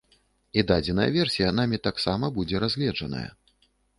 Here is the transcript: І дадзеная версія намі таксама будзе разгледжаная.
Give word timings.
І 0.59 0.63
дадзеная 0.71 1.05
версія 1.17 1.49
намі 1.59 1.77
таксама 1.87 2.31
будзе 2.37 2.63
разгледжаная. 2.65 3.25